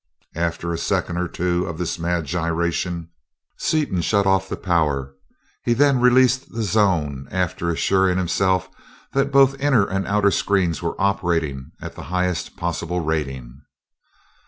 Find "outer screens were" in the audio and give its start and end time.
10.07-10.99